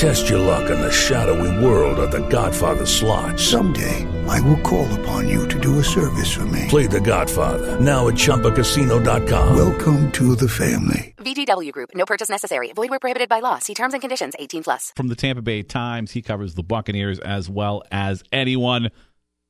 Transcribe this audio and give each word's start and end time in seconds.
Test 0.00 0.30
your 0.30 0.38
luck 0.38 0.70
in 0.70 0.80
the 0.80 0.90
shadowy 0.90 1.62
world 1.62 1.98
of 1.98 2.10
The 2.10 2.26
Godfather 2.28 2.86
slot. 2.86 3.38
Someday, 3.38 4.08
I 4.26 4.40
will 4.40 4.56
call 4.62 4.90
upon 4.98 5.28
you 5.28 5.46
to 5.48 5.60
do 5.60 5.78
a 5.78 5.84
service 5.84 6.32
for 6.34 6.46
me. 6.46 6.68
Play 6.70 6.86
The 6.86 7.02
Godfather 7.02 7.78
now 7.78 8.08
at 8.08 8.14
ChumbaCasino.com. 8.14 9.54
Welcome 9.54 10.10
to 10.12 10.34
the 10.36 10.48
family. 10.48 11.14
VGW 11.18 11.70
Group. 11.72 11.90
No 11.94 12.06
purchase 12.06 12.30
necessary. 12.30 12.72
Void 12.72 12.88
where 12.88 12.98
prohibited 12.98 13.28
by 13.28 13.40
law. 13.40 13.58
See 13.58 13.74
terms 13.74 13.92
and 13.92 14.00
conditions. 14.00 14.32
18 14.38 14.64
plus. 14.64 14.94
From 14.96 15.08
the 15.08 15.14
Tampa 15.14 15.42
Bay 15.42 15.62
Times, 15.62 16.12
he 16.12 16.22
covers 16.22 16.54
the 16.54 16.62
Buccaneers 16.62 17.18
as 17.18 17.50
well 17.50 17.82
as 17.92 18.24
anyone 18.32 18.88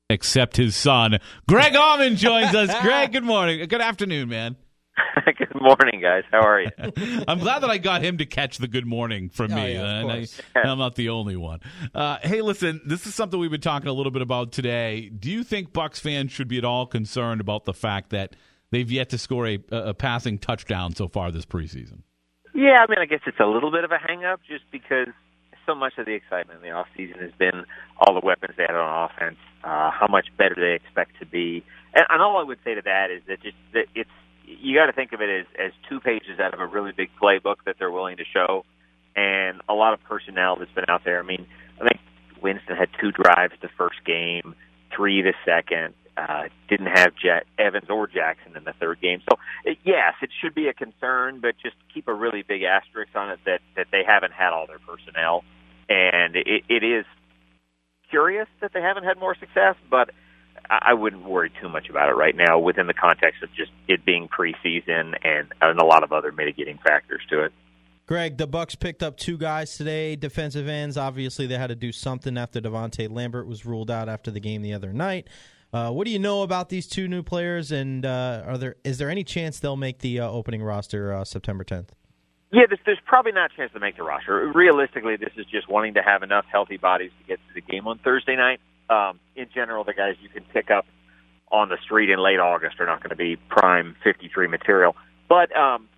except 0.09 0.57
his 0.57 0.75
son. 0.75 1.21
Greg 1.49 1.75
Auman 1.75 2.17
joins 2.17 2.57
us. 2.57 2.75
Greg, 2.83 3.13
good 3.13 3.23
morning. 3.23 3.69
Good 3.69 3.81
afternoon, 3.81 4.29
man. 4.29 4.57
good 5.39 5.55
morning, 5.61 6.01
guys. 6.01 6.25
How 6.31 6.41
are 6.47 6.61
you? 6.63 6.71
I'm 7.29 7.39
glad 7.39 7.61
that 7.61 7.71
I 7.71 7.79
got 7.79 8.03
him 8.03 8.19
to 8.19 8.27
catch 8.27 8.59
the 8.59 8.69
good 8.69 8.87
morning 8.87 9.29
from 9.29 9.53
Oh, 9.53 9.57
me. 9.57 9.75
yeah, 9.75 10.01
and 10.01 10.11
I, 10.13 10.27
I'm 10.61 10.79
not 10.79 10.95
the 10.95 11.09
only 11.11 11.37
one. 11.37 11.61
Uh, 11.95 12.19
hey, 12.23 12.43
listen, 12.43 12.81
this 12.85 13.07
is 13.07 13.15
something 13.15 13.39
we've 13.39 13.51
been 13.51 13.61
talking 13.61 13.89
a 13.89 13.93
little 13.93 14.13
bit 14.13 14.23
about 14.23 14.53
today. 14.53 15.09
Do 15.09 15.31
you 15.31 15.43
think 15.45 15.73
Bucks 15.73 15.99
fans 16.01 16.33
should 16.33 16.49
be 16.49 16.59
at 16.59 16.65
all 16.65 16.87
concerned 16.87 17.41
about 17.41 17.65
the 17.65 17.75
fact 17.75 18.11
that 18.11 18.37
they've 18.71 18.91
yet 18.91 19.11
to 19.11 19.19
score 19.19 19.47
a, 19.47 19.59
a 19.71 19.95
passing 19.95 20.39
touchdown 20.39 20.95
so 20.95 21.09
far 21.09 21.31
this 21.31 21.47
preseason? 21.47 22.03
Yeah, 22.55 22.79
I 22.81 22.87
mean, 22.89 22.99
I 23.01 23.07
guess 23.07 23.21
it's 23.27 23.41
a 23.41 23.47
little 23.47 23.71
bit 23.71 23.85
of 23.85 23.93
a 23.93 23.99
hang-up 23.99 24.41
just 24.49 24.65
because 24.73 25.09
so 25.67 25.75
much 25.75 25.93
of 25.99 26.07
the 26.07 26.13
excitement 26.15 26.59
in 26.63 26.69
the 26.69 26.75
off 26.75 26.89
season 26.97 27.21
has 27.21 27.31
been 27.39 27.65
all 28.01 28.15
the 28.15 28.25
weapons 28.27 28.55
they 28.57 28.65
had 28.67 28.75
on 28.75 29.09
offense, 29.11 29.37
uh, 29.63 29.91
how 29.91 30.07
much 30.09 30.27
better 30.37 30.55
they 30.57 30.75
expect 30.75 31.13
to 31.21 31.27
be, 31.27 31.63
and, 31.95 32.05
and 32.09 32.21
all 32.23 32.39
I 32.39 32.43
would 32.43 32.59
say 32.65 32.75
to 32.75 32.83
that 32.85 33.11
is 33.11 33.23
that 33.29 33.41
just 33.43 33.57
that 33.75 33.85
it's 33.95 34.11
you 34.59 34.77
got 34.77 34.87
to 34.87 34.93
think 34.93 35.13
of 35.13 35.21
it 35.21 35.29
as 35.29 35.47
as 35.59 35.73
two 35.89 36.01
pages 36.01 36.41
out 36.41 36.55
of 36.55 36.61
a 36.61 36.67
really 36.67 36.93
big 36.93 37.11
playbook 37.21 37.57
that 37.67 37.77
they're 37.79 37.91
willing 37.91 38.17
to 38.17 38.25
show, 38.25 38.65
and 39.17 39.61
a 39.69 39.75
lot 39.75 39.95
of 39.95 40.03
personnel 40.05 40.57
that's 40.57 40.73
been 40.73 40.87
out 40.89 41.03
there. 41.05 41.19
I 41.19 41.23
mean, 41.23 41.47
I 41.81 41.89
think 41.89 42.01
Winston 42.43 42.77
had 42.77 42.89
two 43.01 43.13
drives 43.13 43.55
the 43.63 43.69
first 43.77 44.05
game, 44.05 44.55
three 44.95 45.23
the 45.23 45.35
second. 45.45 45.95
Uh, 46.17 46.49
didn't 46.69 46.89
have 46.89 47.15
Jack, 47.15 47.47
Evans 47.59 47.89
or 47.89 48.07
Jackson 48.07 48.55
in 48.57 48.65
the 48.65 48.75
third 48.75 49.01
game. 49.01 49.23
So 49.31 49.39
yes, 49.85 50.15
it 50.21 50.31
should 50.41 50.55
be 50.55 50.69
a 50.69 50.75
concern, 50.75 51.41
but 51.41 51.55
just 51.63 51.77
keep 51.95 52.09
a 52.09 52.15
really 52.15 52.43
big 52.43 52.63
asterisk 52.63 53.15
on 53.15 53.31
it 53.31 53.39
that 53.47 53.61
that 53.77 53.87
they 53.93 54.03
haven't 54.07 54.33
had 54.33 54.53
all 54.53 54.67
their 54.67 54.81
personnel, 54.81 55.45
and 55.89 56.37
it, 56.37 56.65
it 56.69 56.83
is 56.83 57.07
curious 58.11 58.49
that 58.61 58.73
they 58.75 58.83
haven't 58.83 59.05
had 59.05 59.19
more 59.19 59.37
success, 59.37 59.77
but 59.89 60.11
I 60.69 60.79
I 60.91 60.95
wouldn't 60.95 61.25
worry 61.25 61.51
too 61.61 61.69
much 61.69 61.89
about 61.89 62.09
it 62.09 62.15
right 62.15 62.35
now 62.37 62.59
within 62.59 62.87
the 62.87 62.95
context 62.95 63.43
of 63.43 63.53
just 63.55 63.71
it 63.89 64.05
being 64.05 64.29
preseason 64.29 65.15
and, 65.23 65.53
and 65.61 65.81
a 65.81 65.85
lot 65.85 66.03
of 66.03 66.13
other 66.13 66.33
mitigating 66.33 66.79
factors 66.79 67.23
to 67.31 67.45
it. 67.45 67.53
Greg, 68.07 68.39
the 68.39 68.47
Bucks 68.47 68.75
picked 68.75 69.05
up 69.05 69.17
two 69.17 69.39
guys 69.39 69.77
today, 69.77 70.17
defensive 70.17 70.67
ends. 70.67 70.97
Obviously, 70.97 71.47
they 71.47 71.57
had 71.57 71.69
to 71.69 71.77
do 71.77 71.93
something 71.93 72.37
after 72.37 72.61
Davonte 72.61 73.09
Lambert 73.09 73.47
was 73.47 73.65
ruled 73.65 73.89
out 73.91 74.09
after 74.09 74.33
the 74.33 74.41
game 74.41 74.63
the 74.63 74.75
other 74.75 74.93
night. 74.93 75.29
Uh, 75.73 75.91
what 75.91 76.07
do 76.07 76.11
you 76.11 76.19
know 76.19 76.43
about 76.43 76.69
these 76.69 76.89
two 76.89 77.07
new 77.07 77.23
players, 77.23 77.71
and 77.71 78.05
uh, 78.05 78.43
are 78.45 78.59
there 78.59 78.77
is 78.83 78.99
there 78.99 79.09
any 79.09 79.23
chance 79.23 79.61
they'll 79.61 79.77
make 79.77 80.01
the 80.01 80.19
uh, 80.19 80.29
opening 80.29 80.63
roster 80.63 81.13
uh, 81.13 81.25
September 81.25 81.63
10th? 81.63 81.91
Yeah, 82.53 82.63
there's, 82.69 82.81
there's 82.85 82.99
probably 83.07 83.31
not 83.31 83.53
a 83.53 83.57
chance 83.57 83.73
to 83.75 83.81
make 83.81 83.97
the 83.97 84.03
roster. 84.03 84.51
Realistically, 84.53 85.15
this 85.15 85.31
is 85.37 85.47
just 85.47 85.69
wanting 85.69 85.95
to 85.95 86.03
have 86.03 86.25
enough 86.25 86.45
healthy 86.51 86.79
bodies 86.79 87.13
to 87.21 87.29
get 87.29 87.37
to 87.37 87.55
the 87.55 87.61
game 87.61 87.87
on 87.87 87.99
Thursday 87.99 88.35
night. 88.35 88.61
Um, 88.91 89.21
in 89.37 89.47
general, 89.55 89.85
the 89.85 89.95
guys 89.95 90.17
you 90.21 90.29
can 90.29 90.43
pick 90.53 90.71
up 90.71 90.85
on 91.51 91.69
the 91.69 91.79
street 91.85 92.11
in 92.11 92.19
late 92.19 92.39
August 92.39 92.81
are 92.81 92.87
not 92.87 93.03
going 93.03 93.11
to 93.11 93.17
be 93.17 93.37
prime 93.49 93.97
53 94.05 94.49
material. 94.49 94.95
But 95.29 95.55
um, 95.57 95.89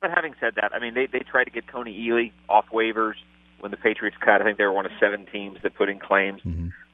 but 0.00 0.10
having 0.14 0.34
said 0.40 0.54
that, 0.56 0.72
I 0.74 0.78
mean 0.78 0.94
they 0.94 1.06
they 1.06 1.20
tried 1.20 1.44
to 1.44 1.50
get 1.50 1.66
Kony 1.66 1.98
Ealy 1.98 2.32
off 2.48 2.66
waivers 2.72 3.14
when 3.60 3.70
the 3.70 3.76
Patriots 3.76 4.16
cut. 4.20 4.40
I 4.40 4.44
think 4.44 4.58
they 4.58 4.64
were 4.64 4.72
one 4.72 4.86
of 4.86 4.92
seven 5.00 5.26
teams 5.32 5.58
that 5.62 5.74
put 5.74 5.88
in 5.88 5.98
claims, 5.98 6.42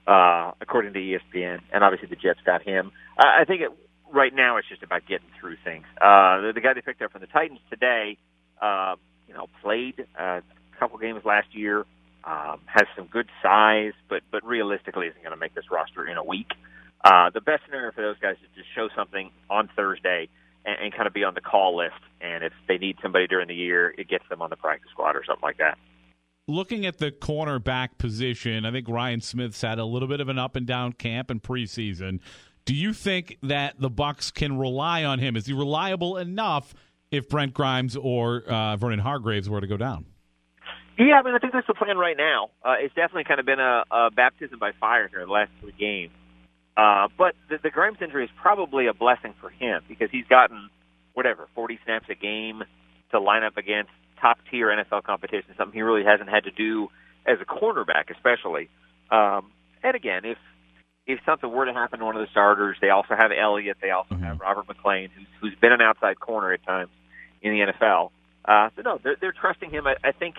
uh, 0.07 0.53
according 0.61 0.93
to 0.95 1.01
ESPN, 1.01 1.61
and 1.73 1.85
obviously 1.85 2.09
the 2.09 2.17
Jets 2.17 2.41
got 2.47 2.63
him. 2.63 2.93
I 3.19 3.43
I 3.43 3.45
think 3.45 3.61
it, 3.63 3.71
right 4.13 4.33
now 4.35 4.57
it's 4.57 4.69
just 4.69 4.83
about 4.83 5.03
getting 5.07 5.27
through 5.41 5.57
things. 5.65 5.85
Uh, 6.01 6.41
the, 6.41 6.53
the 6.55 6.61
guy 6.61 6.75
they 6.75 6.81
picked 6.81 7.03
up 7.03 7.13
from 7.13 7.21
the 7.21 7.27
Titans 7.27 7.61
today, 7.69 8.17
uh, 8.63 8.95
you 9.29 9.35
know, 9.35 9.47
played 9.63 10.07
uh, 10.19 10.41
a 10.41 10.79
couple 10.79 10.99
games 10.99 11.23
last 11.25 11.49
year. 11.53 11.85
Um, 12.27 12.61
has 12.67 12.87
some 12.97 13.07
good 13.07 13.29
size, 13.43 13.93
but 14.09 14.23
but 14.31 14.47
realistically 14.47 15.09
isn't 15.09 15.23
going 15.23 15.35
to 15.35 15.41
make 15.41 15.55
this 15.55 15.71
roster 15.71 16.07
in 16.07 16.17
a 16.17 16.25
week. 16.25 16.53
Uh, 17.05 17.29
the 17.29 17.43
best 17.43 17.63
scenario 17.67 17.93
for 17.93 18.01
those 18.01 18.17
guys 18.19 18.37
is 18.43 18.49
to 18.57 18.63
show 18.75 18.89
something 18.97 19.31
on 19.51 19.69
Thursday 19.77 20.29
and, 20.65 20.77
and 20.85 20.95
kind 20.95 21.07
of 21.07 21.13
be 21.13 21.23
on 21.23 21.35
the 21.35 21.43
call 21.43 21.77
list. 21.77 22.01
And 22.23 22.43
if 22.43 22.53
they 22.67 22.79
need 22.79 22.97
somebody 23.03 23.27
during 23.27 23.49
the 23.49 23.55
year, 23.55 23.95
it 23.99 24.09
gets 24.09 24.25
them 24.31 24.41
on 24.41 24.49
the 24.49 24.57
practice 24.57 24.91
squad 24.91 25.17
or 25.17 25.23
something 25.27 25.43
like 25.43 25.59
that. 25.59 25.77
Looking 26.47 26.87
at 26.87 26.99
the 26.99 27.11
cornerback 27.11 27.99
position, 27.99 28.65
I 28.65 28.73
think 28.73 28.89
Ryan 28.89 29.21
Smith's 29.21 29.61
had 29.61 29.79
a 29.79 29.85
little 29.85 30.09
bit 30.09 30.21
of 30.21 30.29
an 30.29 30.39
up 30.39 30.57
and 30.57 30.67
down 30.67 30.93
camp 30.93 31.31
in 31.31 31.41
preseason. 31.41 32.21
Do 32.65 32.75
you 32.75 32.95
think 32.95 33.39
that 33.43 33.79
the 33.79 33.91
Bucks 33.91 34.31
can 34.31 34.59
rely 34.59 35.05
on 35.05 35.19
him? 35.19 35.37
Is 35.37 35.47
he 35.47 35.53
reliable 35.53 36.17
enough 36.17 36.75
if 37.11 37.29
Brent 37.29 37.53
Grimes 37.53 37.97
or 37.97 38.43
uh, 38.43 38.77
Vernon 38.77 39.01
Hargreaves 39.01 39.49
were 39.49 39.61
to 39.61 39.67
go 39.67 39.77
down? 39.77 40.07
Yeah, 40.97 41.19
I 41.19 41.23
mean, 41.23 41.35
I 41.35 41.39
think 41.39 41.53
that's 41.53 41.67
the 41.67 41.75
plan 41.75 41.99
right 41.99 42.17
now. 42.17 42.51
Uh, 42.65 42.75
it's 42.79 42.95
definitely 42.95 43.25
kind 43.25 43.41
of 43.41 43.47
been 43.47 43.61
a, 43.61 43.83
a 43.91 44.11
baptism 44.11 44.59
by 44.59 44.73
fire 44.79 45.09
here 45.09 45.25
the 45.27 45.33
last 45.33 45.51
three 45.61 45.75
games. 45.79 46.13
Uh, 46.77 47.09
but 47.19 47.35
the, 47.49 47.59
the 47.63 47.71
Grimes 47.71 47.99
injury 48.01 48.25
is 48.25 48.31
probably 48.41 48.87
a 48.87 48.95
blessing 48.95 49.35
for 49.41 49.51
him 49.51 49.83
because 49.89 50.09
he's 50.11 50.27
gotten 50.27 50.71
whatever 51.15 51.49
40 51.55 51.79
snaps 51.85 52.07
a 52.11 52.15
game 52.15 52.63
to 53.11 53.21
line 53.21 53.45
up 53.45 53.57
against 53.57 53.91
top 54.21 54.39
tier 54.51 54.69
NFL 54.69 55.03
competition, 55.05 55.55
something 55.57 55.75
he 55.75 55.83
really 55.83 56.05
hasn't 56.05 56.29
had 56.29 56.45
to 56.45 56.51
do 56.51 56.89
as 57.27 57.39
a 57.41 57.45
cornerback, 57.45 58.11
especially. 58.11 58.69
Um, 59.11 59.51
and 59.83 59.95
again, 59.95 60.25
if 60.25 60.39
if 61.07 61.21
something 61.27 61.53
were 61.53 61.67
to 61.67 61.75
happen 61.75 61.99
to 61.99 62.05
one 62.07 62.17
of 62.17 62.23
the 62.23 62.31
starters, 62.31 62.79
they 62.81 62.89
also 62.89 63.15
have 63.15 63.31
Elliott, 63.31 63.77
they 63.83 63.91
also 63.91 64.15
have 64.15 64.41
Robert 64.41 64.67
McClain, 64.67 65.11
who's 65.15 65.27
who's 65.41 65.55
been 65.61 65.73
an 65.73 65.83
outside 65.83 66.19
corner 66.19 66.53
at 66.53 66.65
times 66.65 66.91
in 67.43 67.53
the 67.53 67.73
NFL. 67.73 68.11
Uh, 68.45 68.71
so 68.75 68.83
no, 68.83 68.99
they're, 69.03 69.17
they're 69.21 69.35
trusting 69.39 69.71
him. 69.71 69.87
I, 69.87 69.97
I 70.03 70.13
think 70.13 70.37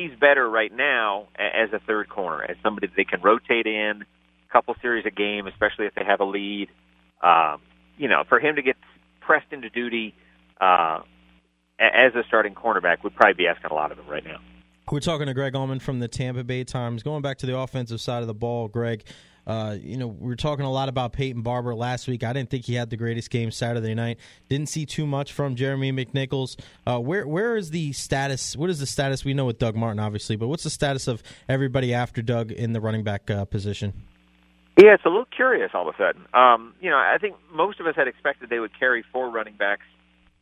he's 0.00 0.18
better 0.18 0.48
right 0.48 0.72
now 0.72 1.28
as 1.36 1.72
a 1.72 1.78
third 1.80 2.08
corner, 2.08 2.42
as 2.44 2.56
somebody 2.62 2.86
that 2.86 2.96
they 2.96 3.04
can 3.04 3.20
rotate 3.20 3.66
in 3.66 4.02
a 4.02 4.52
couple 4.52 4.74
series 4.80 5.04
a 5.06 5.10
game, 5.10 5.46
especially 5.46 5.86
if 5.86 5.94
they 5.94 6.04
have 6.04 6.20
a 6.20 6.24
lead. 6.24 6.68
Um, 7.22 7.60
you 7.96 8.08
know, 8.08 8.24
for 8.28 8.40
him 8.40 8.56
to 8.56 8.62
get 8.62 8.76
pressed 9.20 9.52
into 9.52 9.68
duty 9.68 10.14
uh, 10.60 11.00
as 11.78 12.14
a 12.14 12.24
starting 12.26 12.54
cornerback 12.54 13.02
would 13.04 13.14
probably 13.14 13.34
be 13.34 13.46
asking 13.46 13.70
a 13.70 13.74
lot 13.74 13.92
of 13.92 13.98
him 13.98 14.06
right 14.08 14.24
now. 14.24 14.38
We're 14.90 15.00
talking 15.00 15.26
to 15.26 15.34
Greg 15.34 15.52
Auman 15.52 15.80
from 15.80 16.00
the 16.00 16.08
Tampa 16.08 16.42
Bay 16.42 16.64
Times. 16.64 17.02
Going 17.02 17.22
back 17.22 17.38
to 17.38 17.46
the 17.46 17.56
offensive 17.56 18.00
side 18.00 18.22
of 18.22 18.26
the 18.26 18.34
ball, 18.34 18.66
Greg, 18.66 19.04
uh, 19.46 19.76
you 19.80 19.96
know, 19.96 20.06
we 20.06 20.28
were 20.28 20.36
talking 20.36 20.64
a 20.64 20.70
lot 20.70 20.88
about 20.88 21.12
Peyton 21.12 21.42
Barber 21.42 21.74
last 21.74 22.08
week. 22.08 22.22
I 22.22 22.32
didn't 22.32 22.50
think 22.50 22.64
he 22.64 22.74
had 22.74 22.90
the 22.90 22.96
greatest 22.96 23.30
game 23.30 23.50
Saturday 23.50 23.94
night. 23.94 24.18
Didn't 24.48 24.68
see 24.68 24.86
too 24.86 25.06
much 25.06 25.32
from 25.32 25.56
Jeremy 25.56 25.92
McNichols. 25.92 26.58
Uh, 26.86 26.98
where 26.98 27.26
where 27.26 27.56
is 27.56 27.70
the 27.70 27.92
status? 27.92 28.56
What 28.56 28.70
is 28.70 28.78
the 28.78 28.86
status? 28.86 29.24
We 29.24 29.34
know 29.34 29.46
with 29.46 29.58
Doug 29.58 29.76
Martin, 29.76 29.98
obviously, 29.98 30.36
but 30.36 30.48
what's 30.48 30.64
the 30.64 30.70
status 30.70 31.08
of 31.08 31.22
everybody 31.48 31.94
after 31.94 32.22
Doug 32.22 32.52
in 32.52 32.72
the 32.72 32.80
running 32.80 33.04
back 33.04 33.30
uh, 33.30 33.44
position? 33.44 33.92
Yeah, 34.80 34.94
it's 34.94 35.04
a 35.04 35.08
little 35.08 35.26
curious 35.26 35.70
all 35.74 35.88
of 35.88 35.94
a 35.94 35.98
sudden. 35.98 36.26
Um, 36.32 36.74
you 36.80 36.90
know, 36.90 36.96
I 36.96 37.18
think 37.20 37.36
most 37.52 37.80
of 37.80 37.86
us 37.86 37.94
had 37.96 38.08
expected 38.08 38.48
they 38.48 38.60
would 38.60 38.78
carry 38.78 39.04
four 39.12 39.30
running 39.30 39.54
backs 39.54 39.84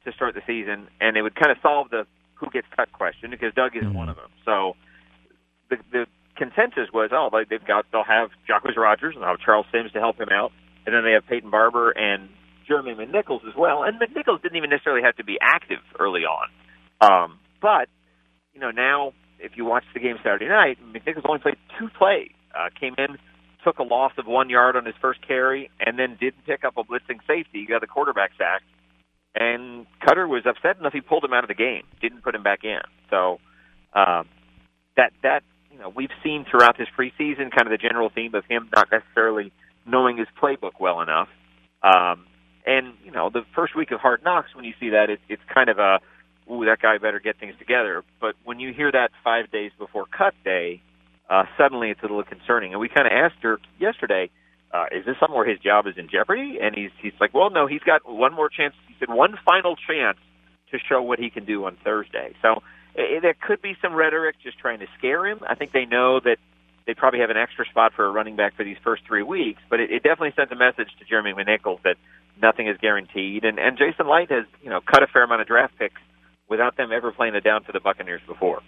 to 0.05 0.13
start 0.13 0.35
the 0.35 0.43
season, 0.47 0.89
and 1.01 1.17
they 1.17 1.23
would 1.23 1.35
kind 1.35 1.51
of 1.51 1.59
solve 1.63 1.91
the 1.91 2.07
who 2.35 2.49
gets 2.51 2.67
cut 2.77 2.93
question 2.93 3.31
because 3.31 3.53
Doug 3.55 3.77
isn't 3.77 3.95
one 3.95 4.09
of 4.09 4.17
them. 4.17 4.31
So 4.45 4.75
the 5.71 5.77
the 5.93 6.07
consensus 6.39 6.89
was, 6.93 7.11
oh, 7.13 7.29
they- 7.33 7.45
they've 7.45 7.65
got 7.65 7.85
they'll 7.91 8.05
have 8.05 8.31
Jacquizz 8.49 8.77
Rodgers 8.77 9.15
and 9.15 9.23
they'll 9.23 9.31
have 9.37 9.41
Charles 9.41 9.67
Sims 9.73 9.93
to 9.93 10.01
help 10.01 10.19
him 10.21 10.29
out, 10.31 10.53
and 10.87 10.95
then 10.95 11.05
they 11.05 11.13
have 11.13 11.27
Peyton 11.27 11.51
Barber 11.51 11.91
and 11.91 12.29
Jeremy 12.67 12.95
McNichols 12.95 13.47
as 13.47 13.55
well. 13.57 13.83
And 13.83 14.01
McNichols 14.01 14.41
didn't 14.43 14.57
even 14.57 14.71
necessarily 14.71 15.03
have 15.03 15.17
to 15.17 15.25
be 15.25 15.39
active 15.43 15.81
early 15.99 16.23
on, 16.25 16.49
um, 17.01 17.39
but 17.61 17.89
you 18.55 18.61
know 18.61 18.71
now 18.71 19.13
if 19.41 19.57
you 19.57 19.65
watch 19.65 19.85
the 19.95 20.01
game 20.01 20.17
Saturday 20.23 20.49
night, 20.49 20.79
McNichols 20.93 21.25
only 21.29 21.41
played 21.41 21.57
two 21.79 21.89
plays. 21.89 22.31
Uh, 22.55 22.71
came 22.81 22.95
in, 22.99 23.19
took 23.63 23.79
a 23.79 23.83
loss 23.83 24.13
of 24.19 24.27
one 24.27 24.49
yard 24.51 24.75
on 24.75 24.85
his 24.85 24.95
first 25.01 25.21
carry, 25.27 25.71
and 25.81 25.99
then 25.99 26.17
didn't 26.19 26.45
pick 26.47 26.65
up 26.65 26.77
a 26.77 26.83
blitzing 26.83 27.21
safety. 27.27 27.61
He 27.61 27.67
got 27.67 27.83
the 27.83 27.87
quarterback 27.87 28.31
sacked, 28.37 28.65
and 29.35 29.87
Koetter 30.03 30.29
was 30.29 30.45
upset 30.47 30.79
enough 30.79 30.93
he 30.93 31.01
pulled 31.01 31.25
him 31.25 31.33
out 31.33 31.45
of 31.45 31.49
the 31.49 31.55
game, 31.55 31.83
didn't 32.01 32.23
put 32.23 32.35
him 32.35 32.43
back 32.43 32.65
in. 32.65 32.81
So 33.11 33.39
um, 33.93 34.27
that 34.97 35.13
that 35.23 35.43
you 35.79 35.85
know 35.85 35.93
we've 35.95 36.11
seen 36.25 36.45
throughout 36.51 36.77
this 36.77 36.89
preseason 36.99 37.51
kind 37.55 37.67
of 37.67 37.71
the 37.71 37.79
general 37.79 38.11
theme 38.13 38.35
of 38.35 38.45
him 38.47 38.69
not 38.75 38.89
necessarily 38.91 39.53
knowing 39.87 40.19
his 40.19 40.27
playbook 40.41 40.73
well 40.81 41.01
enough. 41.01 41.29
Um, 41.83 42.27
and 42.67 42.95
you 43.05 43.13
know 43.13 43.31
the 43.31 43.43
first 43.55 43.77
week 43.77 43.93
of 43.93 44.01
Hard 44.01 44.23
Knocks, 44.25 44.55
when 44.55 44.65
you 44.65 44.75
see 44.81 44.91
that, 44.91 45.09
it, 45.09 45.21
it's 45.29 45.43
kind 45.55 45.71
of 45.71 45.79
a 45.79 46.01
ooh, 46.51 46.65
that 46.65 46.81
guy 46.83 46.99
better 46.99 47.21
get 47.21 47.39
things 47.39 47.55
together. 47.59 48.03
But 48.21 48.35
when 48.45 48.59
you 48.59 48.73
hear 48.73 48.91
that 48.91 49.11
five 49.23 49.51
days 49.51 49.71
before 49.79 50.07
cut 50.07 50.35
day, 50.45 50.83
uh, 51.31 51.45
suddenly 51.57 51.91
it's 51.91 52.01
a 52.01 52.07
little 52.07 52.25
concerning. 52.25 52.73
And 52.73 52.81
we 52.81 52.89
kind 52.89 53.07
of 53.07 53.13
asked 53.13 53.41
Dirk 53.41 53.61
yesterday, 53.79 54.31
uh, 54.73 54.87
is 54.91 55.05
this 55.07 55.17
something 55.21 55.37
where 55.37 55.49
his 55.49 55.59
job 55.61 55.87
is 55.87 55.95
in 55.97 56.09
jeopardy? 56.11 56.59
And 56.61 56.75
he's 56.75 56.91
he's 57.01 57.15
like, 57.21 57.33
well, 57.33 57.51
no, 57.51 57.67
he's 57.67 57.83
got 57.83 58.03
one 58.09 58.35
more 58.35 58.49
chance. 58.49 58.75
He 58.89 58.95
said 58.99 59.09
one 59.09 59.39
final 59.45 59.77
chance 59.77 60.19
to 60.73 60.79
show 60.79 61.01
what 61.01 61.19
he 61.19 61.31
can 61.31 61.45
do 61.45 61.65
on 61.65 61.77
Thursday. 61.85 62.35
So 62.43 62.63
it, 62.99 63.23
there 63.23 63.35
could 63.35 63.63
be 63.63 63.77
some 63.81 63.95
rhetoric 63.95 64.37
just 64.43 64.59
trying 64.59 64.81
to 64.81 64.87
scare 64.99 65.27
him. 65.27 65.41
I 65.49 65.55
think 65.55 65.73
they 65.73 65.85
know 65.85 66.21
that 66.21 66.39
they 66.87 66.95
probably 66.95 67.21
have 67.21 67.31
an 67.31 67.37
extra 67.37 67.67
spot 67.67 67.93
for 67.95 68.05
a 68.07 68.11
running 68.11 68.37
back 68.37 68.57
for 68.57 68.65
these 68.65 68.79
first 68.83 69.05
three 69.07 69.23
weeks, 69.23 69.61
but 69.71 69.81
it, 69.81 69.91
it 69.91 70.03
definitely 70.03 70.33
sends 70.35 70.51
a 70.53 70.57
message 70.57 70.89
to 70.99 71.05
Jeremy 71.05 71.33
McNichols 71.33 71.83
that 71.83 71.97
nothing 72.41 72.67
is 72.67 72.77
guaranteed. 72.81 73.45
And, 73.45 73.59
and 73.59 73.77
Jason 73.77 74.09
Licht 74.09 74.31
has, 74.31 74.45
you 74.63 74.71
know, 74.71 74.81
cut 74.81 75.03
a 75.03 75.07
fair 75.07 75.25
amount 75.25 75.43
of 75.43 75.47
draft 75.47 75.79
picks 75.79 76.01
without 76.49 76.77
them 76.77 76.93
ever 76.93 77.13
playing 77.13 77.35
it 77.35 77.45
down 77.45 77.63
for 77.63 77.73
the 77.73 77.81
Buccaneers 77.81 78.23
before. 78.27 78.63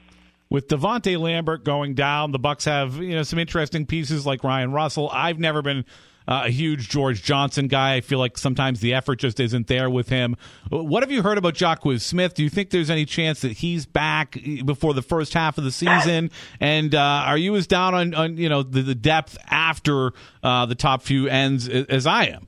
With 0.50 0.68
Davonte 0.68 1.18
Lambert 1.18 1.64
going 1.64 1.94
down, 1.94 2.32
the 2.32 2.38
Bucks 2.38 2.64
have 2.64 2.96
you 2.96 3.14
know 3.14 3.22
some 3.22 3.38
interesting 3.38 3.86
pieces 3.86 4.26
like 4.26 4.42
Ryan 4.42 4.72
Russell. 4.72 5.08
I've 5.12 5.38
never 5.38 5.62
been 5.62 5.84
uh, 6.28 6.42
a 6.46 6.50
huge 6.50 6.88
George 6.88 7.22
Johnson 7.22 7.68
guy. 7.68 7.94
I 7.94 8.00
feel 8.00 8.18
like 8.18 8.38
sometimes 8.38 8.80
the 8.80 8.94
effort 8.94 9.16
just 9.16 9.40
isn't 9.40 9.66
there 9.66 9.90
with 9.90 10.08
him. 10.08 10.36
What 10.68 11.02
have 11.02 11.10
you 11.10 11.22
heard 11.22 11.38
about 11.38 11.54
Jacquies 11.54 12.02
Smith? 12.02 12.34
Do 12.34 12.42
you 12.42 12.50
think 12.50 12.70
there's 12.70 12.90
any 12.90 13.04
chance 13.04 13.40
that 13.40 13.52
he's 13.52 13.86
back 13.86 14.38
before 14.64 14.94
the 14.94 15.02
first 15.02 15.34
half 15.34 15.58
of 15.58 15.64
the 15.64 15.72
season? 15.72 16.30
And 16.60 16.94
uh, 16.94 17.24
are 17.26 17.38
you 17.38 17.56
as 17.56 17.66
down 17.66 17.94
on, 17.94 18.14
on 18.14 18.36
you 18.36 18.48
know 18.48 18.62
the, 18.62 18.82
the 18.82 18.94
depth 18.94 19.36
after 19.48 20.12
uh, 20.42 20.66
the 20.66 20.74
top 20.74 21.02
few 21.02 21.26
ends 21.28 21.68
as 21.68 22.06
I 22.06 22.26
am? 22.26 22.46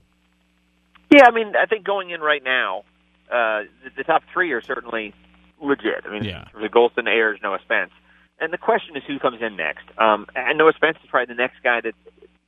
Yeah, 1.13 1.27
I 1.27 1.31
mean, 1.31 1.53
I 1.61 1.67
think 1.67 1.85
going 1.85 2.11
in 2.11 2.21
right 2.21 2.43
now, 2.43 2.85
uh, 3.31 3.65
the, 3.85 3.91
the 3.99 4.05
top 4.05 4.23
three 4.33 4.53
are 4.53 4.63
certainly 4.63 5.15
legit. 5.61 6.05
I 6.07 6.13
mean, 6.13 6.25
yeah. 6.25 6.47
the 6.55 6.69
Gholston, 6.69 7.07
Ayers, 7.07 7.39
Noah 7.43 7.59
Spence. 7.65 7.93
And 8.41 8.53
the 8.53 8.59
question 8.59 8.97
is 8.97 9.03
who 9.07 9.19
comes 9.19 9.41
in 9.41 9.57
next. 9.57 9.85
Um, 9.99 10.27
and 10.35 10.59
Noah 10.59 10.73
Spence 10.75 10.97
is 11.03 11.11
probably 11.11 11.35
the 11.35 11.41
next 11.41 11.63
guy 11.63 11.81
that 11.81 11.95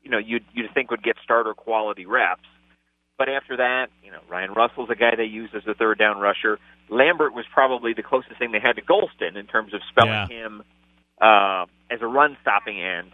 you 0.04 0.10
know 0.10 0.18
you'd 0.18 0.44
you'd 0.52 0.72
think 0.72 0.90
would 0.90 1.02
get 1.02 1.16
starter 1.22 1.54
quality 1.54 2.06
reps. 2.06 2.42
But 3.16 3.28
after 3.28 3.56
that, 3.58 3.86
you 4.02 4.10
know, 4.10 4.18
Ryan 4.28 4.52
Russell's 4.52 4.90
a 4.90 4.96
guy 4.96 5.14
they 5.16 5.24
use 5.24 5.50
as 5.54 5.62
a 5.68 5.74
third 5.74 5.98
down 5.98 6.18
rusher. 6.18 6.58
Lambert 6.88 7.32
was 7.32 7.44
probably 7.52 7.92
the 7.94 8.02
closest 8.02 8.38
thing 8.38 8.52
they 8.52 8.60
had 8.60 8.76
to 8.76 8.82
Gholston 8.82 9.36
in 9.36 9.46
terms 9.46 9.72
of 9.72 9.80
spelling 9.88 10.10
yeah. 10.30 10.46
him 10.46 10.62
uh, 11.20 11.66
as 11.90 12.00
a 12.02 12.06
run 12.06 12.36
stopping 12.42 12.82
end. 12.82 13.12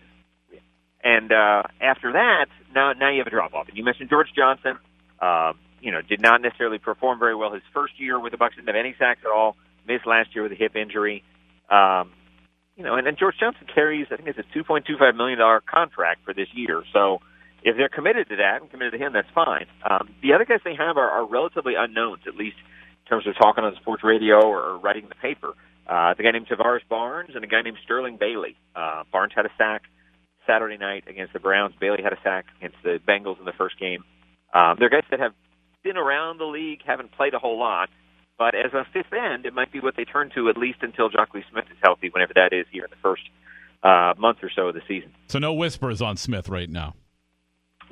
And 1.03 1.33
uh, 1.33 1.63
after 1.81 2.13
that, 2.13 2.47
now 2.75 2.93
now 2.93 3.11
you 3.11 3.19
have 3.19 3.27
a 3.27 3.31
drop 3.31 3.55
off. 3.55 3.69
And 3.69 3.77
you 3.77 3.85
mentioned 3.85 4.11
George 4.11 4.29
Johnson. 4.35 4.79
Uh, 5.21 5.53
you 5.81 5.93
know, 5.93 6.03
did 6.03 6.21
not 6.21 6.43
necessarily 6.43 6.79
perform 6.79 7.19
very 7.19 7.35
well 7.35 7.53
his 7.53 7.63
first 7.73 7.99
year 7.99 8.19
with 8.21 8.33
the 8.33 8.39
Bucks. 8.39 8.57
Didn't 8.57 8.69
have 8.69 8.77
any 8.77 8.95
sacks 8.99 9.21
at 9.25 9.31
all. 9.31 9.57
Missed 9.87 10.07
last 10.07 10.35
year 10.35 10.43
with 10.43 10.53
a 10.53 10.57
hip 10.57 10.77
injury. 10.77 11.25
Um, 11.71 12.11
you 12.81 12.87
know, 12.87 12.97
and 12.97 13.07
then 13.07 13.17
George 13.19 13.37
Johnson 13.39 13.67
carries, 13.73 14.07
I 14.11 14.17
think 14.17 14.29
it's 14.29 14.39
a 14.39 14.59
$2.25 14.59 15.15
million 15.15 15.39
contract 15.71 16.25
for 16.25 16.33
this 16.33 16.49
year. 16.55 16.83
So 16.95 17.19
if 17.63 17.77
they're 17.77 17.91
committed 17.91 18.31
to 18.31 18.37
that 18.37 18.63
and 18.63 18.71
committed 18.71 18.99
to 18.99 18.99
him, 18.99 19.13
that's 19.13 19.29
fine. 19.35 19.67
Um, 19.85 20.09
the 20.23 20.33
other 20.33 20.47
guys 20.47 20.61
they 20.65 20.75
have 20.75 20.97
are, 20.97 21.11
are 21.11 21.27
relatively 21.29 21.75
unknowns, 21.77 22.23
at 22.27 22.37
least 22.37 22.57
in 23.05 23.11
terms 23.11 23.27
of 23.27 23.35
talking 23.37 23.65
on 23.65 23.77
sports 23.77 24.03
radio 24.03 24.41
or, 24.41 24.63
or 24.63 24.79
writing 24.79 25.11
the 25.11 25.15
paper. 25.15 25.53
Uh, 25.87 26.15
the 26.17 26.23
guy 26.23 26.31
named 26.31 26.49
Tavares 26.49 26.81
Barnes 26.89 27.33
and 27.35 27.45
a 27.45 27.47
guy 27.47 27.61
named 27.61 27.77
Sterling 27.85 28.17
Bailey. 28.19 28.57
Uh, 28.75 29.05
Barnes 29.13 29.35
had 29.37 29.45
a 29.45 29.51
sack 29.59 29.83
Saturday 30.47 30.79
night 30.79 31.05
against 31.07 31.35
the 31.35 31.39
Browns. 31.39 31.75
Bailey 31.79 32.03
had 32.03 32.15
a 32.15 32.19
sack 32.25 32.47
against 32.57 32.79
the 32.83 32.99
Bengals 33.07 33.39
in 33.39 33.45
the 33.45 33.53
first 33.59 33.79
game. 33.79 34.05
Um, 34.55 34.77
they're 34.79 34.89
guys 34.89 35.05
that 35.11 35.21
have 35.21 35.35
been 35.85 35.99
around 35.99 36.39
the 36.39 36.47
league, 36.47 36.81
haven't 36.87 37.13
played 37.13 37.35
a 37.35 37.39
whole 37.39 37.59
lot, 37.59 37.91
but 38.41 38.55
as 38.55 38.73
a 38.73 38.87
fifth 38.91 39.13
end, 39.13 39.45
it 39.45 39.53
might 39.53 39.71
be 39.71 39.81
what 39.81 39.97
they 39.99 40.05
turn 40.07 40.31
to 40.35 40.49
at 40.49 40.57
least 40.57 40.79
until 40.81 41.11
Jacquies 41.11 41.45
Smith 41.53 41.67
is 41.71 41.77
healthy, 41.85 42.09
whenever 42.09 42.33
that 42.35 42.55
is 42.55 42.65
here 42.73 42.85
in 42.85 42.91
the 42.91 42.97
first 43.03 43.21
uh, 43.83 44.15
month 44.19 44.39
or 44.43 44.51
so 44.57 44.69
of 44.69 44.75
the 44.75 44.81
season. 44.89 45.13
So 45.29 45.39
no 45.39 45.53
whispers 45.53 46.01
on 46.01 46.17
Smith 46.17 46.49
right 46.49 46.71
now. 46.71 46.95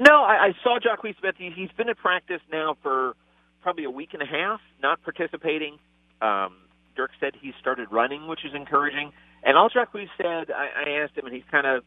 No, 0.00 0.22
I, 0.22 0.46
I 0.46 0.52
saw 0.64 0.78
Jacquies 0.78 1.20
Smith. 1.20 1.34
He, 1.36 1.50
he's 1.54 1.68
been 1.76 1.90
at 1.90 1.98
practice 1.98 2.40
now 2.50 2.78
for 2.82 3.14
probably 3.60 3.84
a 3.84 3.90
week 3.90 4.14
and 4.14 4.22
a 4.22 4.26
half, 4.26 4.60
not 4.82 5.02
participating. 5.02 5.78
Um, 6.22 6.56
Dirk 6.96 7.10
said 7.20 7.34
he 7.38 7.52
started 7.60 7.88
running, 7.90 8.26
which 8.26 8.42
is 8.42 8.52
encouraging. 8.54 9.12
And 9.44 9.58
all 9.58 9.68
Jacquies 9.68 10.08
said, 10.16 10.50
I, 10.50 10.68
I 10.86 10.90
asked 11.02 11.14
him, 11.14 11.26
and 11.26 11.34
he's 11.34 11.44
kind 11.50 11.66
of 11.66 11.84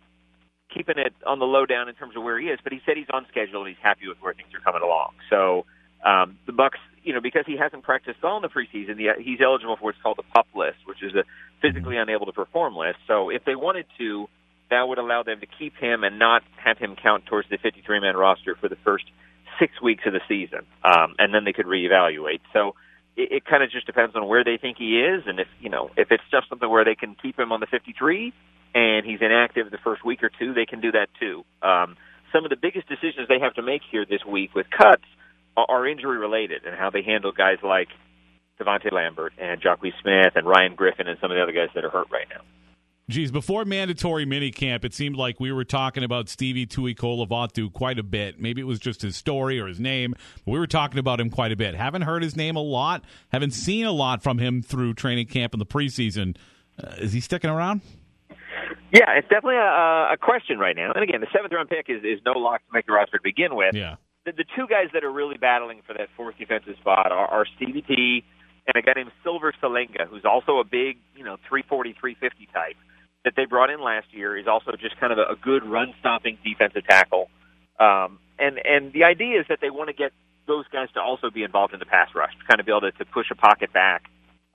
keeping 0.71 0.99
it 0.99 1.15
on 1.25 1.39
the 1.39 1.45
lowdown 1.45 1.89
in 1.89 1.95
terms 1.95 2.15
of 2.15 2.21
where 2.21 2.39
he 2.39 2.45
is, 2.45 2.59
but 2.63 2.71
he 2.71 2.79
said 2.85 2.95
he's 2.95 3.09
on 3.11 3.25
schedule 3.27 3.61
and 3.61 3.69
he's 3.69 3.81
happy 3.81 4.07
with 4.07 4.17
where 4.21 4.35
things 4.35 4.49
are 4.53 4.61
coming 4.61 4.83
along. 4.83 5.13
So 5.31 5.65
um, 6.03 6.37
the 6.45 6.51
Bucks, 6.51 6.79
you 7.03 7.13
know, 7.13 7.21
because 7.21 7.43
he 7.45 7.57
hasn't 7.57 7.83
practiced 7.83 8.23
all 8.23 8.37
in 8.37 8.41
the 8.41 8.49
preseason, 8.49 8.97
he's 9.19 9.39
eligible 9.41 9.75
for 9.77 9.85
what's 9.85 9.97
called 10.01 10.17
the 10.17 10.23
pup 10.33 10.47
list, 10.55 10.77
which 10.85 11.01
is 11.03 11.13
a 11.15 11.23
physically 11.61 11.97
unable 11.97 12.25
to 12.25 12.31
perform 12.31 12.75
list. 12.75 12.97
So 13.07 13.29
if 13.29 13.43
they 13.45 13.55
wanted 13.55 13.85
to, 13.97 14.27
that 14.69 14.87
would 14.87 14.97
allow 14.97 15.23
them 15.23 15.39
to 15.39 15.45
keep 15.45 15.75
him 15.77 16.03
and 16.03 16.17
not 16.17 16.43
have 16.63 16.77
him 16.77 16.95
count 17.01 17.25
towards 17.25 17.49
the 17.49 17.57
53-man 17.57 18.15
roster 18.15 18.55
for 18.55 18.69
the 18.69 18.77
first 18.83 19.05
six 19.59 19.73
weeks 19.81 20.03
of 20.05 20.13
the 20.13 20.21
season, 20.27 20.65
um, 20.83 21.15
and 21.19 21.33
then 21.33 21.43
they 21.43 21.53
could 21.53 21.65
reevaluate. 21.65 22.39
So 22.53 22.75
it, 23.15 23.31
it 23.31 23.45
kind 23.45 23.63
of 23.63 23.69
just 23.69 23.85
depends 23.85 24.15
on 24.15 24.27
where 24.27 24.43
they 24.43 24.57
think 24.57 24.77
he 24.77 24.99
is, 24.99 25.23
and 25.27 25.39
if 25.39 25.47
you 25.59 25.69
know 25.69 25.91
if 25.97 26.11
it's 26.11 26.23
just 26.31 26.49
something 26.49 26.69
where 26.69 26.85
they 26.85 26.95
can 26.95 27.15
keep 27.21 27.37
him 27.37 27.51
on 27.51 27.59
the 27.59 27.67
53 27.67 28.33
and 28.73 29.05
he's 29.05 29.19
inactive 29.21 29.69
the 29.69 29.77
first 29.83 30.05
week 30.05 30.23
or 30.23 30.31
two, 30.39 30.53
they 30.53 30.65
can 30.65 30.79
do 30.79 30.93
that 30.93 31.09
too. 31.19 31.43
Um, 31.61 31.97
some 32.31 32.45
of 32.45 32.49
the 32.49 32.55
biggest 32.55 32.87
decisions 32.87 33.27
they 33.27 33.39
have 33.39 33.53
to 33.55 33.61
make 33.61 33.81
here 33.91 34.05
this 34.05 34.23
week 34.25 34.55
with 34.55 34.65
cuts 34.69 35.03
are 35.57 35.87
injury 35.87 36.17
related 36.17 36.65
and 36.65 36.75
how 36.75 36.89
they 36.89 37.01
handle 37.01 37.31
guys 37.31 37.57
like 37.63 37.89
Davonte 38.59 38.91
Lambert 38.91 39.33
and 39.37 39.61
Jacquies 39.61 39.93
Smith 40.01 40.33
and 40.35 40.47
Ryan 40.47 40.75
Griffin 40.75 41.07
and 41.07 41.17
some 41.19 41.31
of 41.31 41.35
the 41.35 41.43
other 41.43 41.51
guys 41.51 41.69
that 41.75 41.83
are 41.83 41.89
hurt 41.89 42.07
right 42.11 42.27
now. 42.29 42.41
Geez, 43.09 43.31
before 43.31 43.65
mandatory 43.65 44.25
minicamp, 44.25 44.85
it 44.85 44.93
seemed 44.93 45.17
like 45.17 45.39
we 45.39 45.51
were 45.51 45.65
talking 45.65 46.03
about 46.03 46.29
Stevie 46.29 46.65
Tui 46.65 46.95
Tu'ikolovatu 46.95 47.73
quite 47.73 47.99
a 47.99 48.03
bit. 48.03 48.39
Maybe 48.39 48.61
it 48.61 48.65
was 48.65 48.79
just 48.79 49.01
his 49.01 49.17
story 49.17 49.59
or 49.59 49.67
his 49.67 49.81
name, 49.81 50.13
but 50.45 50.51
we 50.51 50.59
were 50.59 50.67
talking 50.67 50.97
about 50.97 51.19
him 51.19 51.29
quite 51.29 51.51
a 51.51 51.57
bit. 51.57 51.75
Haven't 51.75 52.03
heard 52.03 52.23
his 52.23 52.37
name 52.37 52.55
a 52.55 52.61
lot. 52.61 53.03
Haven't 53.29 53.51
seen 53.51 53.85
a 53.85 53.91
lot 53.91 54.23
from 54.23 54.37
him 54.37 54.61
through 54.61 54.93
training 54.93 55.27
camp 55.27 55.53
in 55.53 55.59
the 55.59 55.65
preseason. 55.65 56.37
Uh, 56.81 56.93
is 56.99 57.11
he 57.11 57.19
sticking 57.19 57.49
around? 57.49 57.81
Yeah, 58.93 59.17
it's 59.17 59.27
definitely 59.27 59.55
a, 59.55 60.13
a 60.13 60.17
question 60.21 60.57
right 60.57 60.75
now. 60.75 60.91
And 60.93 61.03
again, 61.03 61.19
the 61.19 61.27
seventh 61.33 61.51
round 61.51 61.67
pick 61.67 61.87
is, 61.89 62.03
is 62.03 62.19
no 62.25 62.33
lock 62.33 62.61
to 62.61 62.73
make 62.73 62.85
the 62.85 62.93
roster 62.93 63.17
to 63.17 63.23
begin 63.23 63.55
with. 63.55 63.75
Yeah 63.75 63.95
the, 64.25 64.31
the 64.31 64.45
two 64.55 64.67
guys 64.67 64.87
that 64.93 65.03
are 65.03 65.11
really 65.11 65.37
battling 65.37 65.81
for 65.85 65.93
that 65.93 66.09
fourth 66.15 66.37
defensive 66.37 66.75
spot 66.79 67.11
are, 67.11 67.27
are 67.27 67.45
Stevie 67.55 68.23
and 68.67 68.75
a 68.75 68.81
guy 68.81 68.93
named 68.95 69.11
Sealver 69.25 69.51
Siliga, 69.61 70.07
who's 70.07 70.25
also 70.25 70.59
a 70.59 70.63
big, 70.63 70.97
you 71.15 71.23
know, 71.23 71.37
340, 71.49 71.95
350 71.99 72.47
type 72.53 72.77
that 73.25 73.33
they 73.35 73.45
brought 73.45 73.69
in 73.69 73.81
last 73.81 74.07
year. 74.11 74.37
Is 74.37 74.47
also 74.47 74.71
just 74.79 74.99
kind 74.99 75.11
of 75.11 75.19
a, 75.19 75.33
a 75.33 75.35
good 75.35 75.65
run-stopping 75.65 76.37
defensive 76.43 76.85
tackle. 76.87 77.29
Um, 77.79 78.19
and 78.37 78.59
and 78.63 78.93
the 78.93 79.03
idea 79.03 79.39
is 79.39 79.45
that 79.49 79.59
they 79.61 79.69
want 79.69 79.89
to 79.89 79.93
get 79.93 80.11
those 80.47 80.65
guys 80.71 80.89
to 80.93 81.01
also 81.01 81.29
be 81.29 81.43
involved 81.43 81.73
in 81.73 81.79
the 81.79 81.85
pass 81.85 82.09
rush, 82.13 82.31
to 82.37 82.45
kind 82.45 82.59
of 82.59 82.65
be 82.65 82.71
able 82.71 82.81
to, 82.81 82.91
to 82.91 83.05
push 83.05 83.27
a 83.31 83.35
pocket 83.35 83.73
back. 83.73 84.03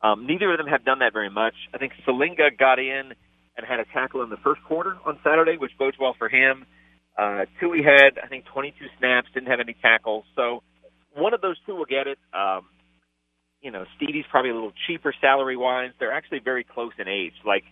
Um, 0.02 0.26
neither 0.26 0.52
of 0.52 0.58
them 0.58 0.66
have 0.66 0.84
done 0.84 1.00
that 1.00 1.12
very 1.12 1.30
much. 1.30 1.54
I 1.74 1.78
think 1.78 1.92
Salenga 2.06 2.56
got 2.56 2.78
in 2.78 3.14
and 3.56 3.66
had 3.66 3.80
a 3.80 3.84
tackle 3.86 4.22
in 4.22 4.30
the 4.30 4.36
first 4.36 4.62
quarter 4.64 4.96
on 5.06 5.18
Saturday, 5.24 5.56
which 5.56 5.72
bodes 5.78 5.96
well 5.98 6.14
for 6.18 6.28
him. 6.28 6.66
Uh, 7.18 7.46
Tui 7.60 7.82
had, 7.82 8.18
I 8.22 8.28
think, 8.28 8.44
22 8.46 8.86
snaps, 8.98 9.28
didn't 9.32 9.48
have 9.48 9.60
any 9.60 9.74
tackles. 9.80 10.24
So 10.34 10.62
one 11.14 11.32
of 11.32 11.40
those 11.40 11.56
two 11.64 11.74
will 11.74 11.86
get 11.86 12.06
it. 12.06 12.18
Um, 12.34 12.66
you 13.62 13.70
know, 13.70 13.84
Stevie's 13.96 14.26
probably 14.30 14.50
a 14.50 14.54
little 14.54 14.72
cheaper 14.86 15.14
salary 15.20 15.56
wise. 15.56 15.90
They're 15.98 16.12
actually 16.12 16.40
very 16.40 16.64
close 16.64 16.92
in 16.98 17.08
age. 17.08 17.32
Like 17.44 17.64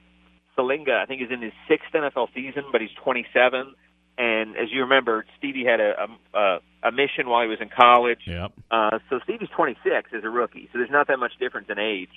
Siliga, 0.57 1.01
I 1.01 1.07
think, 1.07 1.23
is 1.23 1.29
in 1.31 1.43
his 1.43 1.53
sixth 1.69 1.93
NFL 1.95 2.29
season, 2.35 2.65
but 2.73 2.81
he's 2.81 2.91
27. 3.03 3.75
And 4.17 4.57
as 4.57 4.69
you 4.73 4.83
remember, 4.83 5.27
Stevie 5.39 5.65
had 5.65 5.81
a 5.81 6.07
a, 6.33 6.59
a 6.85 6.93
mission 6.93 7.29
while 7.29 7.43
he 7.43 7.49
was 7.49 7.59
in 7.61 7.69
college. 7.69 8.21
Yep. 8.27 8.53
Uh, 8.71 8.99
so 9.11 9.19
Stevie's 9.25 9.49
26 9.55 10.11
as 10.17 10.25
a 10.25 10.31
rookie. 10.31 10.69
So 10.73 10.79
there's 10.79 10.91
not 10.91 11.09
that 11.09 11.19
much 11.19 11.33
difference 11.39 11.69
in 11.69 11.79
age. 11.79 12.11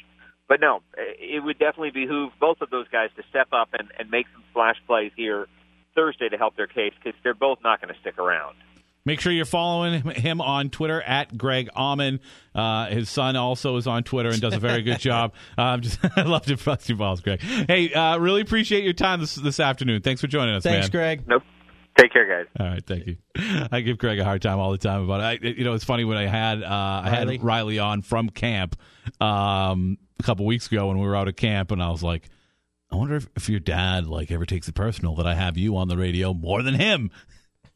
But 0.48 0.62
no, 0.62 0.80
it 0.96 1.44
would 1.44 1.60
definitely 1.60 1.92
behoove 1.92 2.32
both 2.40 2.62
of 2.62 2.70
those 2.70 2.88
guys 2.88 3.10
to 3.18 3.24
step 3.30 3.50
up 3.52 3.70
and, 3.78 3.90
and 4.00 4.10
make 4.10 4.28
some 4.34 4.44
splash 4.52 4.78
plays 4.88 5.12
here 5.18 5.48
Thursday 5.98 6.30
to 6.30 6.38
help 6.38 6.56
their 6.56 6.68
case 6.68 6.94
because 7.04 7.20
they're 7.24 7.34
both 7.34 7.58
not 7.64 7.82
going 7.82 7.94
to 7.94 8.00
stick 8.00 8.20
around. 8.20 8.56
Make 9.04 9.22
sure 9.22 9.32
you're 9.32 9.46
following 9.46 10.02
him 10.02 10.42
on 10.42 10.70
Twitter 10.70 11.02
at 11.02 11.38
Greg 11.38 11.70
Auman. 11.76 12.20
Uh, 12.54 12.88
his 12.88 13.10
son 13.10 13.38
also 13.38 13.78
is 13.78 13.88
on 13.88 14.04
Twitter 14.04 14.30
and 14.30 14.42
does 14.42 14.54
a 14.54 14.60
very 14.60 14.82
good 14.82 15.00
job. 15.02 15.34
Um, 15.58 15.82
just 15.82 15.98
I 16.18 16.24
love 16.24 16.46
to 16.48 16.58
bust 16.58 16.90
your 16.90 16.98
balls, 16.98 17.22
Greg. 17.22 17.42
Hey, 17.42 17.94
uh, 17.94 18.18
really 18.18 18.42
appreciate 18.42 18.84
your 18.84 18.94
time 18.94 19.22
this 19.22 19.36
this 19.36 19.62
afternoon. 19.62 20.02
Thanks 20.02 20.20
for 20.22 20.28
joining 20.28 20.56
us, 20.56 20.64
Thanks, 20.64 20.88
man. 20.88 20.92
Greg. 20.92 21.28
Nope. 21.28 21.44
Take 21.98 22.12
care, 22.12 22.28
guys. 22.28 22.48
All 22.60 22.68
right, 22.68 22.86
thank 22.86 23.08
you. 23.08 23.18
I 23.72 23.82
give 23.82 23.98
Greg 23.98 24.20
a 24.20 24.24
hard 24.26 24.42
time 24.42 24.60
all 24.60 24.72
the 24.72 24.78
time 24.78 25.04
about 25.04 25.22
it. 25.22 25.42
I, 25.44 25.48
you 25.48 25.64
know, 25.64 25.74
it's 25.74 25.86
funny 25.86 26.04
when 26.04 26.18
I 26.18 26.28
had 26.28 26.62
uh, 26.62 27.02
I 27.06 27.10
had 27.10 27.28
Riley? 27.28 27.38
Riley 27.40 27.80
on 27.80 28.02
from 28.04 28.30
camp 28.30 28.76
um, 29.20 29.98
a 30.20 30.24
couple 30.24 30.46
weeks 30.46 30.68
ago 30.68 30.88
when 30.90 31.00
we 31.00 31.08
were 31.08 31.16
out 31.16 31.28
of 31.28 31.36
camp, 31.36 31.72
and 31.72 31.82
I 31.82 31.90
was 31.90 32.04
like, 32.04 32.30
I 32.92 32.96
wonder 32.96 33.16
if, 33.16 33.28
if 33.36 33.50
your 33.50 33.60
dad 33.60 34.08
like 34.08 34.32
ever 34.32 34.46
takes 34.46 34.68
it 34.68 34.76
personal 34.76 35.16
that 35.16 35.28
I 35.28 35.36
have 35.36 35.58
you 35.58 35.78
on 35.78 35.88
the 35.88 35.98
radio 35.98 36.34
more 36.34 36.64
than 36.64 36.76
him. 36.76 37.12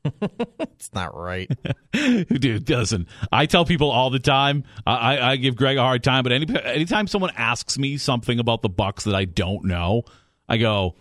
it's 0.60 0.94
not 0.94 1.16
right. 1.16 1.50
Dude, 1.92 2.70
listen, 2.70 3.08
I 3.32 3.46
tell 3.46 3.66
people 3.66 3.92
all 3.92 4.10
the 4.10 4.20
time. 4.20 4.64
I, 4.86 5.20
I 5.20 5.36
give 5.36 5.56
Greg 5.56 5.78
a 5.78 5.82
hard 5.82 6.04
time, 6.04 6.24
but 6.24 6.32
any 6.32 6.48
anytime 6.64 7.08
someone 7.08 7.32
asks 7.36 7.78
me 7.78 7.98
something 7.98 8.40
about 8.40 8.62
the 8.62 8.70
Bucks 8.70 9.04
that 9.04 9.16
I 9.16 9.26
don't 9.26 9.66
know, 9.66 10.04
I 10.50 10.58
go, 10.58 10.96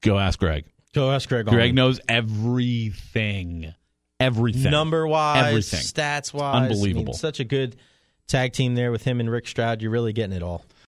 go 0.00 0.18
ask 0.18 0.38
Greg. 0.38 0.64
Go 0.94 1.10
ask 1.10 1.28
Greg. 1.28 1.46
Greg 1.46 1.72
Auman. 1.72 1.74
knows 1.74 2.00
everything, 2.08 3.74
everything, 4.18 4.70
number 4.70 5.06
wise, 5.06 5.46
everything. 5.46 5.80
stats 5.80 6.32
wise. 6.32 6.62
Unbelievable. 6.62 7.12
such 7.12 7.40
a 7.40 7.44
good 7.44 7.76
tag 8.26 8.52
team 8.52 8.74
there 8.74 8.90
with 8.90 9.04
him 9.04 9.20
and 9.20 9.30
Rick 9.30 9.48
Stroud. 9.48 9.82
You're 9.82 9.90
really 9.90 10.12
getting 10.12 10.36
it 10.36 10.42
all. 10.42 10.64